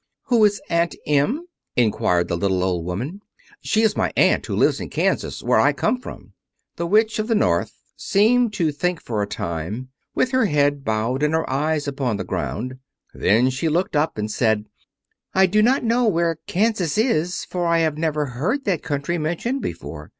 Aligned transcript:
"Who 0.29 0.43
is 0.45 0.59
Aunt 0.67 0.95
Em?" 1.05 1.45
inquired 1.75 2.27
the 2.27 2.35
little 2.35 2.63
old 2.63 2.83
woman. 2.85 3.21
"She 3.61 3.83
is 3.83 3.95
my 3.95 4.11
aunt 4.17 4.43
who 4.47 4.55
lives 4.55 4.79
in 4.79 4.89
Kansas, 4.89 5.43
where 5.43 5.59
I 5.59 5.73
came 5.73 5.99
from." 5.99 6.33
The 6.75 6.87
Witch 6.87 7.19
of 7.19 7.27
the 7.27 7.35
North 7.35 7.71
seemed 7.95 8.51
to 8.53 8.71
think 8.71 8.99
for 8.99 9.21
a 9.21 9.27
time, 9.27 9.89
with 10.15 10.31
her 10.31 10.45
head 10.47 10.83
bowed 10.83 11.21
and 11.21 11.35
her 11.35 11.47
eyes 11.47 11.87
upon 11.87 12.17
the 12.17 12.23
ground. 12.23 12.79
Then 13.13 13.51
she 13.51 13.69
looked 13.69 13.95
up 13.95 14.17
and 14.17 14.31
said, 14.31 14.65
"I 15.35 15.45
do 15.45 15.61
not 15.61 15.83
know 15.83 16.07
where 16.07 16.39
Kansas 16.47 16.97
is, 16.97 17.45
for 17.45 17.67
I 17.67 17.77
have 17.81 17.99
never 17.99 18.25
heard 18.25 18.65
that 18.65 18.81
country 18.81 19.19
mentioned 19.19 19.61
before. 19.61 20.09